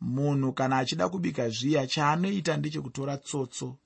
Munhu 0.00 0.52
kana 0.52 0.78
achida 0.78 1.08
kubika 1.08 1.48
zviya 1.48 1.86
chaanoita 1.86 2.56
ndechekutora 2.56 3.16
tsotso 3.16 3.76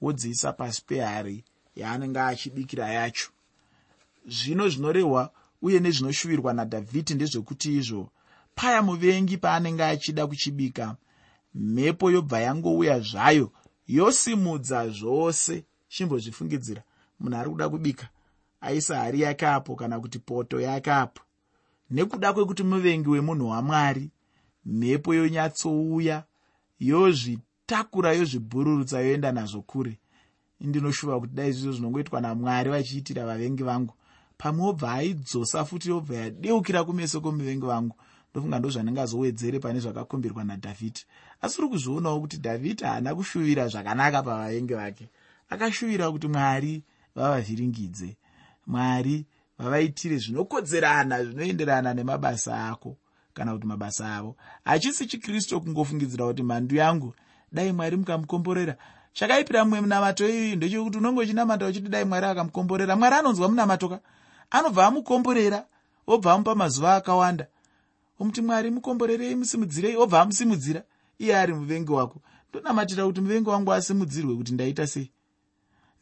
wodziisa 0.00 0.52
pasi 0.52 0.82
pehari 0.86 1.44
yaanenge 1.76 2.20
achibikira 2.20 2.86
yacho. 2.88 3.30
Zvino 4.26 4.68
zvinorehwa 4.68 5.30
uye 5.62 5.80
nezvinoshuvirwa 5.80 6.52
nadhavhidhi 6.52 7.14
ndezvekuti 7.14 7.68
izvo 7.78 8.10
paya 8.54 8.82
muvengi 8.82 9.36
paanenge 9.38 9.84
achida 9.84 10.26
kuchibika 10.26 10.96
mhepo 11.54 12.10
yobva 12.10 12.40
yangouya 12.40 13.00
zvayo 13.00 13.52
yosimudza 13.86 14.88
zvose 14.88 15.64
chimbozvifungidzira 15.88 16.82
munhu 17.20 17.36
ari 17.38 17.50
kuda 17.50 17.68
kubika 17.68 18.06
aisa 18.60 18.96
hari 19.00 19.20
yake 19.20 19.46
apo 19.46 19.76
kana 19.76 20.00
kuti 20.00 20.18
poto 20.18 20.60
yake 20.60 20.92
apo. 20.92 21.22
Nekuda 21.90 22.32
kwekuti 22.32 22.62
muvengi 22.62 23.08
wemunhu 23.08 23.48
wamwari 23.48 24.10
mhepo 24.64 25.14
yonyatsouya 25.14 26.24
yozvitakura 26.80 28.12
yozvibhururutsa 28.12 29.00
yoenda 29.00 29.32
nazvo 29.32 29.62
kure 29.62 29.98
indinoshuva 30.62 31.20
kuti 31.20 31.34
dai 31.34 31.52
zvizvo 31.52 31.72
zvinongoitwa 31.72 32.20
namwari 32.20 32.70
vachiitira 32.70 33.26
vavengi 33.26 33.62
vangu. 33.62 33.94
Pamwe 34.38 34.68
obva 34.68 34.92
aidzosa 34.92 35.64
futi 35.64 35.90
obva 35.92 36.14
yadeukira 36.14 36.84
kumeso 36.84 37.20
kwomuvengi 37.20 37.66
vangu 37.66 37.96
ndofunga 38.30 38.58
ndo 38.58 38.70
zvandingazowedzere 38.70 39.58
pane 39.58 39.80
zvakakumbirwa 39.80 40.44
nadhavhidhi. 40.44 41.02
Asi 41.42 41.60
uri 41.60 41.68
kuzvionawo 41.68 42.20
kuti 42.20 42.36
dhavhidhi 42.36 42.84
haana 42.84 43.14
kushuvira 43.14 43.68
zvakanaka 43.68 44.22
pavavengi 44.22 44.74
vake. 44.74 45.08
Akashuvira 45.48 46.10
kuti 46.10 46.28
mwari 46.28 46.82
vavavhiringidze 47.14 48.16
mwari 48.66 49.26
vavaitire 49.58 50.18
zvinokodzerana 50.18 51.24
zvinoenderana 51.24 51.94
nemabasa 51.94 52.68
ako 52.68 52.96
kana 53.34 53.52
kuti 53.52 53.66
mabasa 53.66 54.16
avo. 54.16 54.36
Hachisi 54.64 55.06
chikristu 55.06 55.60
kungofungidzira 55.60 56.26
kuti 56.26 56.42
mhandu 56.42 56.76
yangu 56.76 57.14
dai 57.52 57.72
mwari 57.72 57.96
mukamukomborera 57.96 58.76
chakaipira 59.12 59.64
mumwe 59.64 59.80
munamato 59.80 60.28
iyoyo 60.28 60.56
ndechekuti 60.56 60.98
unonge 60.98 61.20
uchinamata 61.20 61.66
uchiti 61.66 61.88
dai 61.88 62.04
mwari 62.04 62.26
akamukomborera. 62.26 62.96
Mwari 62.96 63.16
anonzwa 63.16 63.48
munamatoka 63.48 64.00
anobva 64.50 64.86
amukomborera 64.86 65.66
obva 66.06 66.32
amupa 66.32 66.54
mazuva 66.54 66.96
akawanda. 66.96 67.46
Omuti 68.20 68.42
mwari 68.42 68.70
mukomborerei 68.70 69.34
musimudzirei 69.34 69.96
obva 69.96 70.20
amusimudzira 70.20 70.82
iye 71.18 71.36
ari 71.36 71.54
muvengi 71.54 71.92
wako. 71.92 72.20
Ndonamatira 72.50 73.06
kuti 73.06 73.20
muvengi 73.20 73.48
wangu 73.48 73.72
asimudzirwe 73.72 74.34
kuti 74.36 74.52
ndaita 74.52 74.86
sei? 74.86 75.10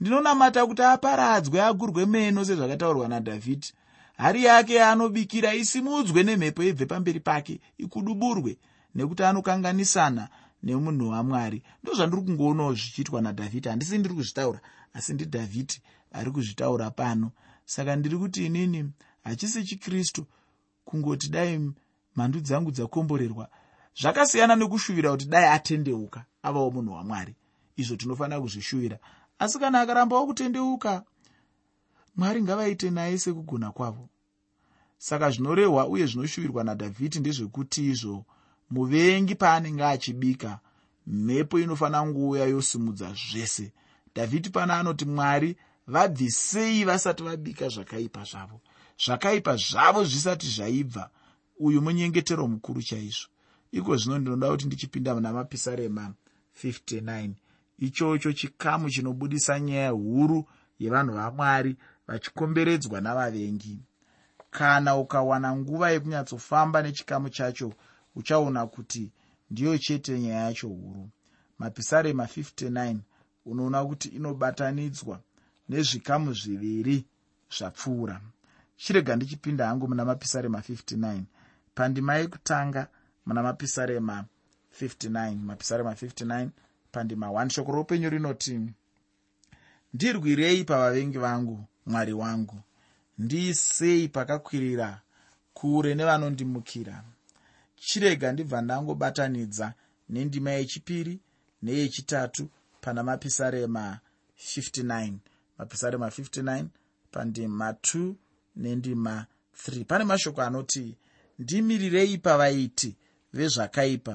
Ndinonamata 0.00 0.66
kuti 0.66 0.82
aparadzwe 0.82 1.62
agurwe 1.62 2.06
meno 2.06 2.44
sezvakataurwa 2.44 3.08
nadhavhidhi. 3.08 3.72
Hari 4.16 4.44
yake 4.44 4.74
yaanobikira 4.74 5.54
isimudzwe 5.54 6.22
nemhepo 6.22 6.62
ibve 6.62 6.86
pamberi 6.86 7.20
pake 7.20 7.60
ikuduburwe 7.78 8.56
nekuti 8.94 9.22
anokanganisana 9.22 10.28
nemunhu 10.62 11.08
wamwari. 11.08 11.62
Ndozvandiri 11.82 12.22
kungoonawo 12.22 12.72
zvichiitwa 12.74 13.20
nadhavhidhi. 13.22 13.68
Handisi 13.68 13.98
ndiri 13.98 14.14
kuzvitaura 14.14 14.60
asi 14.92 15.12
ndidhavhidhi 15.14 15.82
ari 16.12 16.30
kuzvitaura 16.30 16.90
pano. 16.90 17.30
Saka 17.64 17.96
ndiri 17.96 18.18
kuti 18.18 18.46
inini 18.46 18.90
hachisi 19.24 19.64
chikristu 19.64 20.26
kungoti 20.84 21.28
dai 21.28 21.72
mhandu 22.16 22.40
dzangu 22.40 22.70
dzakomborerwa 22.70 23.48
zvakasiyana 24.00 24.56
nekushuvira 24.56 25.10
kuti 25.10 25.26
dai 25.26 25.46
atendeuka 25.56 26.24
avawo 26.42 26.70
munhu 26.70 26.92
wamwari. 26.92 27.34
Izvo 27.76 27.96
tinofanira 27.96 28.40
kuzvishuvira 28.40 28.98
asi 29.38 29.58
kana 29.58 29.80
akarambawo 29.80 30.26
kutendeuka 30.26 31.04
mwari 32.16 32.42
ngavaite 32.42 32.90
naye 32.90 33.18
sekugona 33.18 33.72
kwavo. 33.72 34.08
Saka 34.98 35.30
zvinorehwa 35.30 35.88
uye 35.88 36.06
zvinoshuvirwa 36.06 36.64
nadhavhidhi 36.64 37.18
ndezvekuti 37.20 37.86
izvo 37.90 38.24
muvengi 38.70 39.34
paanenge 39.34 39.84
achibika 39.84 40.58
mhepo 41.06 41.60
inofanira 41.60 42.02
kungouya 42.02 42.44
yosimudza 42.44 43.14
zvese. 43.14 43.72
Dhavhidhi 44.14 44.50
pana 44.50 44.78
anoti 44.78 45.04
mwari 45.04 45.56
vabvisei 45.86 46.84
vasati 46.84 47.22
vabika 47.22 47.68
zvakaipa 47.68 48.24
zvavo? 48.24 48.60
Zvakaipa 49.04 49.56
zvavo 49.56 50.04
zvisati 50.04 50.46
zvaibva. 50.46 51.10
Uyu 51.58 51.82
munyengetero 51.82 52.48
mukuru 52.48 52.82
chaizvo. 52.82 53.28
Iko 53.72 53.96
zvino 53.96 54.18
ndinoda 54.18 54.50
kuti 54.50 54.66
ndichipinda 54.66 55.14
muna 55.14 55.32
mapisarema 55.32 56.14
59 56.64 57.30
ichocho 57.78 58.32
chikamu 58.32 58.90
chinobudisa 58.90 59.60
nyaya 59.60 59.90
huru 59.90 60.44
yevanhu 60.78 61.14
vamwari 61.14 61.76
vachikomberedzwa 62.06 63.00
navavengi. 63.00 63.78
Kana 64.50 64.96
ukawana 64.96 65.56
nguva 65.56 65.90
yekunyatsofamba 65.90 66.82
nechikamu 66.82 67.28
chacho 67.28 67.72
uchaona 68.14 68.66
kuti 68.66 69.12
ndiyo 69.50 69.78
chete 69.78 70.20
nyaya 70.20 70.44
yacho 70.44 70.68
huru. 70.68 71.10
Mapisarema 71.58 72.24
59 72.24 72.96
unoona 73.46 73.84
kuti 73.84 74.08
inobatanidzwa 74.08 75.20
nezvikamu 75.68 76.32
zviviri 76.34 77.04
zvapfuura. 77.58 78.20
Chirega 78.76 79.16
ndichipinda 79.16 79.66
hangu 79.66 79.88
muna 79.88 80.04
mapisarema 80.04 80.58
59 80.58 81.22
pandima 81.74 82.14
yekutanga 82.14 82.88
muna 83.26 83.42
mapisarema 83.42 84.24
59 84.80 85.34
mapisarema 85.34 85.92
59 85.92 86.48
pandima 86.92 87.26
1 87.26 87.48
shoko 87.48 87.72
roupenyu 87.72 88.10
rinoti 88.10 88.60
ndirwirei 89.94 90.64
pavavengi 90.64 91.18
vangu 91.18 91.64
mwari 91.86 92.12
wangu. 92.12 92.60
Ndiisei 93.18 94.08
pakakwirira 94.08 95.00
kure 95.54 95.94
nevanondimukira 95.94 97.04
chirega 97.86 98.28
ndibva 98.32 98.58
ndangobatanidza 98.62 99.66
nendima 100.12 100.50
yechipiri 100.50 101.14
neyechitatu 101.62 102.42
pana 102.80 103.00
mapisarema 103.02 103.84
59 104.56 105.12
mapisarema 105.58 106.06
59 106.08 106.64
pandima 107.12 107.72
2 107.72 108.14
nendima 108.56 109.26
3 109.68 109.84
pane 109.84 110.04
mashoko 110.04 110.40
anoti 110.42 110.96
ndimirirei 111.38 112.18
pavaiti 112.18 112.90
vezvakaipa 113.36 114.14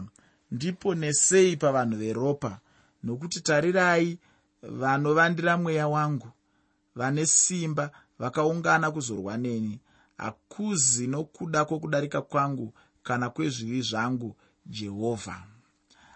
ndiponesei 0.51 1.57
pavanhu 1.57 1.95
veropa 1.97 2.59
nokuti 3.03 3.41
tarirai 3.41 4.19
vanovandira 4.61 5.57
mweya 5.57 5.87
wangu. 5.87 6.27
Vane 6.95 7.25
simba 7.25 7.91
vakaungana 8.19 8.91
kuzorwa 8.91 9.37
neni. 9.37 9.79
Hakuzi 10.17 11.07
nokuda 11.07 11.65
kwokudarika 11.65 12.21
kwangu 12.21 12.73
kana 13.05 13.29
kwezvivi 13.29 13.81
zvangu 13.81 14.35
jehovha. 14.65 15.43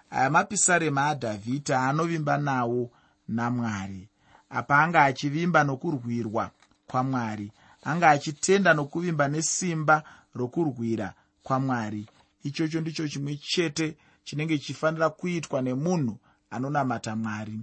Aya 0.10 0.30
mapisarema 0.30 1.06
adhavhidhi 1.06 1.74
aanovimba 1.74 2.38
nawo 2.38 2.92
namwari. 3.28 4.10
Apa 4.50 4.78
anga 4.84 5.04
achivimba 5.04 5.64
nokurwirwa 5.64 6.52
kwamwari 6.88 7.52
anga 7.84 8.10
achitenda 8.10 8.74
nokuvimba 8.74 9.28
nesimba 9.28 10.04
rokurwira 10.36 11.14
kwamwari. 11.44 12.06
Ichocho 12.44 12.82
ndicho 12.82 13.08
chimwe 13.08 13.36
chete 13.36 13.98
chinenge 14.24 14.58
chichifanira 14.58 15.10
kuitwa 15.10 15.62
nemunhu 15.62 16.18
anonamata 16.50 17.16
mwari. 17.16 17.60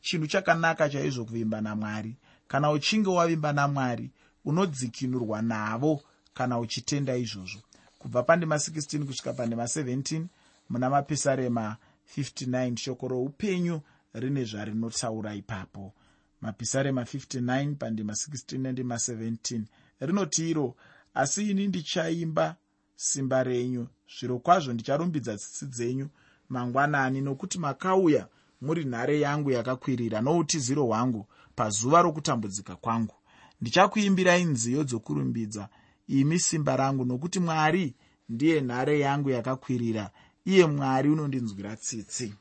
Chinhu 0.00 0.26
chakanaka 0.26 0.88
chaizvo 0.88 1.24
kuvimba 1.24 1.60
namwari. 1.60 2.16
Kana 2.48 2.70
uchinge 2.70 3.10
wavimba 3.10 3.52
namwari 3.52 4.10
unodzikinurwa 4.44 5.42
navo 5.42 6.02
kana 6.34 6.58
uchitenda 6.58 7.16
izvozvo 7.16 7.60
kubva 7.98 8.22
pandima 8.22 8.56
16 8.56 9.04
kusvika 9.04 9.32
pandima 9.32 9.64
17 9.64 10.24
muna 10.68 10.90
mapisarema 10.90 11.76
59 12.16 12.76
shoko 12.76 13.08
roupenyu 13.08 13.80
rine 14.12 14.44
zvarinotaura 14.44 15.34
ipapo. 15.34 15.92
Mapisarema 16.40 17.02
59 17.02 17.74
pandima 17.74 18.12
16 18.12 18.58
nendima 18.58 18.94
17 18.94 19.62
rinoti 20.00 20.50
iro 20.50 20.76
asi 21.14 21.50
ini 21.50 21.66
ndichaimba 21.68 22.56
simba 22.96 23.42
renyu. 23.42 23.86
Zviro 24.18 24.38
kwazvo 24.38 24.72
ndicharumbidza 24.72 25.36
tsitsi 25.36 25.66
dzenyu 25.66 26.08
mangwanani 26.48 27.20
nokuti 27.20 27.58
makauya 27.58 28.28
muri 28.60 28.84
nhare 28.84 29.20
yangu 29.20 29.50
yakakwirira 29.50 30.20
noutiziro 30.20 30.84
hwangu 30.84 31.26
pazuva 31.54 32.02
rokutambudzika 32.02 32.76
kwangu. 32.76 33.14
Ndichakuimbirai 33.60 34.44
nziyo 34.44 34.84
dzokurumbidza 34.84 35.68
imi 36.08 36.38
simba 36.38 36.76
rangu 36.76 37.04
nokuti 37.04 37.40
mwari 37.40 37.94
ndiye 38.28 38.60
nhare 38.60 39.00
yangu 39.00 39.30
yakakwirira 39.30 40.10
iye 40.44 40.66
mwari 40.66 41.08
unondinzwira 41.10 41.76
tsitsi. 41.76 42.34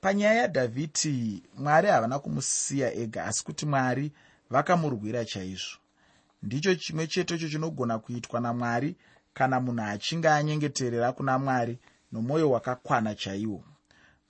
Panyaya 0.00 0.34
yadhavhidhi 0.40 1.42
mwari 1.58 1.88
havana 1.88 2.18
kumusiya 2.18 2.94
ega 2.94 3.24
asi 3.24 3.44
kuti 3.44 3.66
mwari 3.66 4.12
vakamurwira 4.50 5.24
chaizvo. 5.24 5.76
Ndicho 6.42 6.74
chimwe 6.74 7.06
chetecho 7.06 7.48
chinogona 7.48 7.98
kuitwa 7.98 8.40
namwari 8.40 8.96
kana 9.34 9.60
munhu 9.60 9.82
achinge 9.84 10.28
anyengeterera 10.28 11.12
kuna 11.12 11.38
mwari 11.38 11.78
nomwoyo 12.12 12.50
wakakwana 12.50 13.14
chaiwo. 13.14 13.64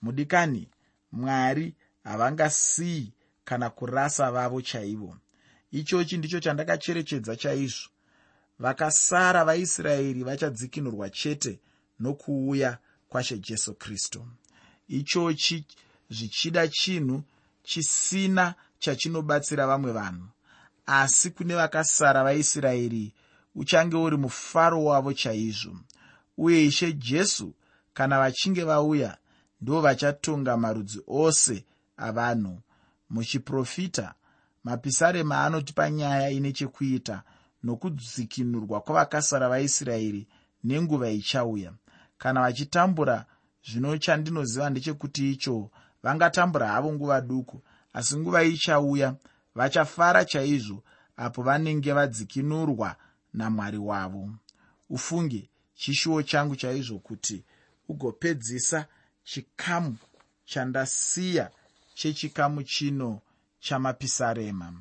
Mudikani 0.01 0.69
mwari 1.11 1.75
havangasiyi 2.03 3.13
kana 3.45 3.69
kurasa 3.69 4.31
vavo 4.31 4.61
chaivo 4.61 5.15
ichochi 5.71 6.17
ndicho 6.17 6.39
chandakacherechedza 6.39 7.35
chaizvo. 7.35 7.89
Vakasara 8.59 9.45
vaisraeri 9.45 10.23
vachadzikinurwa 10.23 11.09
chete 11.09 11.59
nokuuya 11.99 12.77
kwashe 13.09 13.37
jesu 13.37 13.73
kristu. 13.73 14.27
Ichochi 14.87 15.65
zvichida 16.09 16.67
chinhu 16.67 17.23
chisina 17.63 18.55
chachinobatsira 18.79 19.67
vamwe 19.67 19.91
vanhu. 19.91 20.27
Asi 20.85 21.29
kune 21.29 21.55
vakasara 21.55 22.23
vaisraeri 22.23 23.13
uchange 23.55 23.95
uri 23.95 24.17
mufaro 24.17 24.83
wavo 24.83 25.13
chaizvo. 25.13 25.77
Uye 26.37 26.65
ishe 26.65 26.93
jesu 26.93 27.53
kana 27.93 28.19
vachinge 28.19 28.63
vauya 28.63 29.17
ndo 29.61 29.81
vachatonga 29.81 30.57
marudzi 30.57 31.01
ose 31.07 31.65
avanhu. 31.97 32.61
Muchiprofita 33.09 34.13
mapisarema 34.67 35.43
anotipa 35.45 35.89
nyaya 35.89 36.29
ine 36.29 36.51
chekuita 36.51 37.23
nokudzikinurwa 37.63 38.81
kwavakasara 38.81 39.49
vaisraeri 39.49 40.27
nenguva 40.63 41.09
ichauya. 41.09 41.73
Kana 42.17 42.41
vachitambura 42.41 43.25
zvino 43.67 43.97
chandinoziva 43.97 44.69
ndechekuti 44.69 45.31
icho 45.31 45.71
vangatambura 46.03 46.67
havo 46.67 46.93
nguva 46.93 47.21
duku 47.21 47.61
asi 47.93 48.17
nguva 48.17 48.43
ichauya 48.43 49.15
vachafara 49.55 50.25
chaizvo 50.25 50.83
apo 51.17 51.41
vanenge 51.41 51.93
vadzikinurwa 51.93 52.95
namwari 53.33 53.77
wavo. 53.77 54.29
Ufunge 54.89 55.49
chishuwo 55.75 56.23
changu 56.23 56.55
chaizvo 56.55 56.99
kuti 56.99 57.43
ugopedzisa 57.89 58.85
chikamu 59.23 59.97
chandasiya 60.45 61.51
chechikamu 61.93 62.63
chino 62.63 63.21
chamapisarema. 63.59 64.73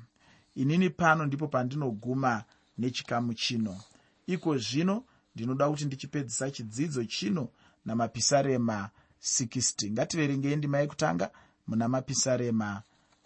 Inini 0.55 0.91
pano 0.91 1.27
ndipo 1.27 1.49
pandinoguma 1.49 2.45
nechikamu 2.79 3.35
chino. 3.35 3.81
Iko 4.27 4.59
zvino 4.59 5.05
ndinoda 5.35 5.69
kuti 5.71 5.85
ndichipedzisa 5.85 6.51
chidzidzo 6.51 7.05
chino 7.05 7.49
namapisarema 7.85 8.91
60 9.23 9.91
ngativerengei 9.91 10.57
ndima 10.57 10.79
yekutanga 10.79 11.31
muna 11.67 11.89
mapisarema 11.89 12.83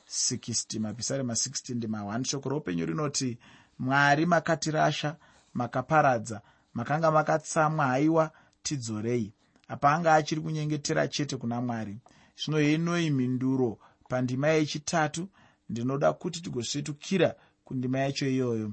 60 0.09 0.81
mapisarema 0.81 1.33
60 1.33 1.75
ndima 1.75 1.99
1 2.03 2.25
shoko 2.25 2.49
roupenyu 2.49 2.87
rinoti 2.87 3.39
mwari 3.79 4.27
makatirasha 4.27 5.17
makaparadza 5.55 6.41
makanga 6.75 7.11
makatsamwa 7.11 7.87
haiwa 7.87 8.31
tidzorei. 8.63 9.33
Apa 9.69 9.93
anga 9.93 10.15
achiri 10.15 10.41
kunyengetera 10.41 11.09
chete 11.09 11.37
kuna 11.37 11.61
mwari. 11.61 11.99
Zvino 12.37 12.59
henoi 12.59 13.11
mhinduro 13.11 13.79
pandima 14.11 14.49
yechitatu 14.49 15.29
ndinoda 15.69 16.13
kuti 16.13 16.41
tigosvetukira 16.43 17.35
kundima 17.65 17.99
yacho 17.99 18.27
iyoyo. 18.29 18.73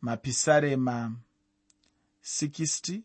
Mapisarema 0.00 1.12
60 2.24 3.00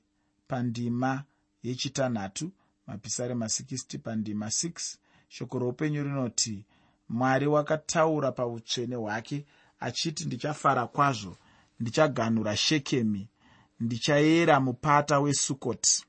pandima 0.47 1.23
yechitanhatu 1.63 2.51
mapisarema 2.87 3.45
60 3.45 3.99
pandima 3.99 4.45
6 4.45 4.95
shoko 5.29 5.59
roupenyu 5.59 6.03
rinoti 6.03 6.65
mwari 7.09 7.47
wakataura 7.47 8.31
pautsvene 8.31 8.95
hwake 8.95 9.45
achiti 9.79 10.25
ndichafara 10.25 10.87
kwazvo 10.87 11.37
ndichaganhura 11.79 12.57
shekemi 12.57 13.27
ndichayera 13.79 14.59
mupata 14.59 15.19
wesukoti 15.19 16.05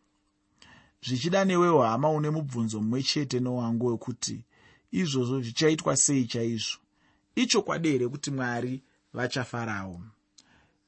zvichida 1.06 1.44
newewo 1.44 1.82
hama 1.82 2.10
une 2.10 2.30
mubvunzo 2.30 2.80
mumwe 2.80 3.02
chete 3.02 3.40
nowangu 3.40 3.86
wekuti 3.86 4.44
izvozvo 4.92 5.40
zvichaitwa 5.40 5.96
sei 5.96 6.24
chaizvo. 6.26 6.78
Ichokwadi 7.34 7.88
here 7.90 8.08
kuti 8.08 8.30
mwari 8.30 8.82
vachafarawo 9.12 10.00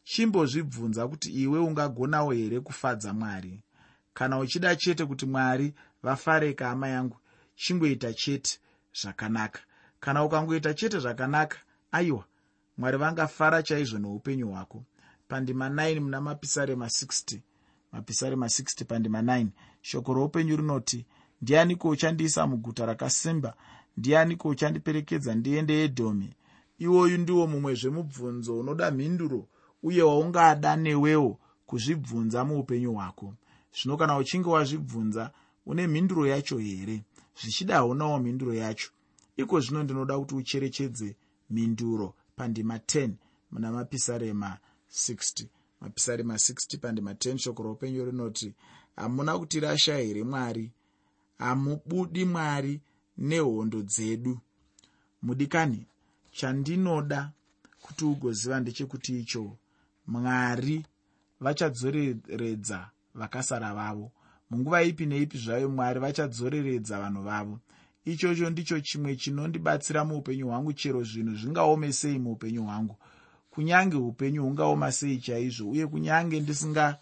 chimbozvibvunza 0.04 1.08
kuti 1.08 1.30
iwe 1.32 1.58
ungagonawo 1.58 2.32
here 2.32 2.60
kufadza 2.60 3.12
mwari? 3.14 3.62
Kana 4.14 4.38
uchida 4.38 4.76
chete 4.76 5.06
kuti 5.06 5.26
mwari 5.26 5.74
vafareka 6.02 6.68
hama 6.68 6.88
yangu 6.88 7.16
chingoita 7.54 8.12
chete 8.12 8.58
zvakanaka. 9.02 9.60
Kana 10.00 10.24
ukangoita 10.24 10.74
chete 10.74 10.98
zvakanaka 10.98 11.58
aiwa 11.92 12.24
mwari 12.78 12.96
vangafara 12.98 13.62
chaizvo 13.62 13.98
noupenyu 13.98 14.48
hwako. 14.48 14.84
Pandima 15.28 15.68
9 15.68 16.00
muna 16.00 16.20
mapisarema 16.20 16.86
60 16.86 17.38
mapisarema 17.92 18.46
60 18.46 18.84
pandima 18.84 19.22
9 19.22 19.46
shoko 19.82 20.14
roupenyu 20.14 20.56
rinoti 20.56 21.06
ndianiko 21.42 21.88
uchandiisa 21.88 22.46
muguta 22.46 22.86
rakasimba 22.86 23.54
ndianiko 23.96 24.48
uchandiperekedza 24.48 25.34
ndiende 25.34 25.84
edhomi 25.84 26.30
iwoyu 26.78 27.18
ndiwo 27.18 27.46
mumwezvemubvunzo 27.46 28.58
unoda 28.58 28.90
mhinduro 28.90 29.40
uye 29.82 30.02
waungada 30.02 30.76
newewo 30.76 31.38
kuzvibvunza 31.66 32.44
muupenyu 32.44 32.92
hwako. 32.94 33.34
Zvino 33.76 33.96
kana 33.96 34.16
uchinge 34.18 34.48
wazvibvunza 34.48 35.30
une 35.66 35.86
mhinduro 35.86 36.26
yacho 36.26 36.58
here? 36.58 37.04
Zvichida 37.40 37.74
haunawo 37.74 38.18
mhinduro 38.18 38.54
yacho. 38.54 38.90
Iko 39.36 39.60
zvino 39.60 39.82
ndinoda 39.82 40.18
kuti 40.18 40.34
ucherechedze 40.34 41.16
mhinduro 41.50 42.14
pandima 42.36 42.76
10 42.76 43.10
muna 43.50 43.72
mapisarema 43.72 44.58
60 44.92 45.46
mapisarema 45.80 46.34
60 46.34 46.78
pandima 46.78 47.12
10 47.12 47.38
shoko 47.38 47.62
roupenyu 47.62 48.04
rinoti 48.04 48.54
hamuna 48.96 49.38
kutirasha 49.38 49.96
here 49.96 50.24
mwari? 50.24 50.72
Hamubudi 51.38 52.24
mwari 52.24 52.80
nehondo 53.20 53.82
dzedu. 53.82 54.38
Mudikani 55.22 55.86
chandinoda 56.32 57.30
kuti 57.82 58.04
ugoziva 58.04 58.60
ndechekuti 58.60 59.20
icho 59.20 59.56
mwari 60.06 60.86
vachadzoreredza 61.40 62.90
vakasara 63.14 63.74
vavo. 63.74 64.12
Munguva 64.50 64.82
ipi 64.82 65.06
neipi 65.06 65.38
zvayo 65.38 65.68
mwari 65.68 66.00
vachadzoreredza 66.00 67.00
vanhu 67.00 67.22
vavo. 67.22 67.60
Ichocho 68.04 68.50
ndicho 68.50 68.80
chimwe 68.80 69.16
chinondibatsira 69.16 70.04
muupenyu 70.04 70.46
hwangu 70.48 70.72
chero 70.72 71.02
zvinhu 71.04 71.36
zvingaome 71.36 71.92
sei 71.92 72.18
muupenyu 72.18 72.62
hwangu. 72.64 72.96
Kunyange 73.50 73.96
upenyu 73.96 74.42
hungaoma 74.42 74.92
sei 74.92 75.18
chaizvo 75.18 75.70
uye 75.70 75.86
kunyange 75.86 76.40
ndisinga 76.40 76.98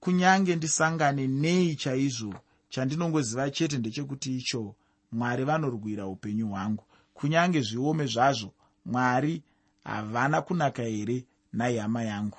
kunyange 0.00 0.56
ndisangane 0.56 1.26
nei 1.26 1.76
chaizvo 1.76 2.34
chandinongoziva 2.72 3.50
chete 3.50 3.78
ndechekuti 3.78 4.36
icho 4.36 4.74
mwari 5.12 5.44
vanorwira 5.44 6.06
upenyu 6.06 6.48
hwangu. 6.48 6.84
Kunyange 7.14 7.60
zviome 7.60 8.06
zvazvo 8.06 8.50
mwari 8.84 9.42
havana 9.84 10.42
kunaka 10.42 10.82
here 10.82 11.26
nhai 11.52 11.76
hama 11.76 12.02
yangu? 12.02 12.38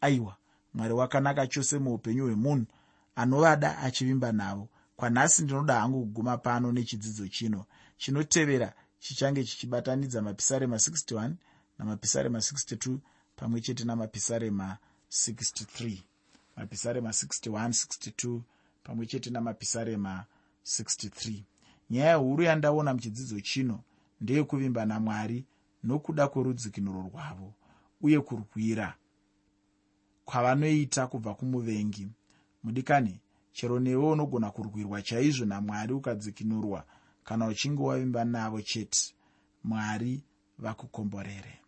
Aiwa 0.00 0.36
mwari 0.74 0.94
wakanaka 0.94 1.46
chose 1.46 1.78
muupenyu 1.78 2.24
hwemunhu 2.24 2.66
anovada 3.16 3.78
achivimba 3.78 4.32
navo. 4.32 4.68
Kwanhasi 4.96 5.42
ndinoda 5.42 5.80
hangu 5.80 6.00
kuguma 6.00 6.36
pano 6.38 6.72
nechidzidzo 6.72 7.28
chino 7.28 7.64
chinotevera 7.96 8.72
chichange 8.98 9.44
chichibatanidza 9.44 10.22
mapisarema 10.22 10.76
61 10.76 11.32
namapisarema 11.78 12.38
62 12.38 12.98
pamwe 13.36 13.60
chete 13.60 13.84
namapisarema 13.84 14.78
63 15.10 15.98
mapisarema 16.56 17.08
61 17.08 17.68
62 17.68 18.40
pamwe 18.86 19.06
chete 19.06 19.30
namapisarema 19.30 20.24
63 20.64 21.42
nyaya 21.90 22.14
huru 22.14 22.42
yandaona 22.42 22.94
muchidzidzo 22.94 23.40
chino 23.40 23.80
ndeyekuvimba 24.20 24.84
namwari 24.86 25.44
nokuda 25.84 26.28
kwerudzikinuro 26.28 27.00
rwavo 27.02 27.54
uye 28.00 28.20
kurwira 28.20 28.94
kwavanoita 30.24 31.06
kubva 31.06 31.34
kumuvengi. 31.34 32.08
Mudikani 32.62 33.20
chero 33.52 33.80
newe 33.80 34.06
unogona 34.10 34.50
kurwirwa 34.50 35.02
chaizvo 35.02 35.44
namwari 35.44 35.92
ukadzikinurwa 35.92 36.84
kana 37.24 37.46
uchinge 37.46 37.82
wavimba 37.82 38.24
navo 38.24 38.62
chete. 38.62 39.14
Mwari 39.64 40.22
vakukomborere 40.58 41.58